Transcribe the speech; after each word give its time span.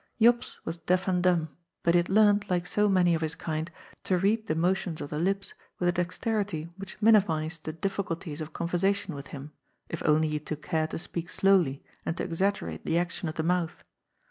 Jops 0.19 0.55
was 0.65 0.79
deaf 0.79 1.07
and 1.07 1.21
dumb, 1.21 1.55
but 1.83 1.93
he 1.93 1.99
had 1.99 2.09
learnt, 2.09 2.49
like 2.49 2.65
so 2.65 2.89
many 2.89 3.13
of 3.13 3.21
his 3.21 3.35
kind, 3.35 3.69
to 4.05 4.17
read 4.17 4.47
the 4.47 4.55
motions 4.55 4.99
of 4.99 5.11
the 5.11 5.19
lips 5.19 5.53
with 5.77 5.87
a 5.87 5.91
dexterity 5.91 6.73
which 6.75 6.99
minimised 7.03 7.65
the 7.65 7.73
difficulties 7.73 8.41
of 8.41 8.51
conversation 8.51 9.13
with 9.13 9.27
him, 9.27 9.51
if 9.89 10.01
only 10.03 10.27
you 10.27 10.39
took 10.39 10.63
care 10.63 10.87
to 10.87 10.97
speak 10.97 11.29
slowly 11.29 11.83
and 12.03 12.17
to 12.17 12.23
exaggerate 12.23 12.83
the 12.83 12.97
action 12.97 13.29
of 13.29 13.35
the 13.35 13.43
mouth. 13.43 13.83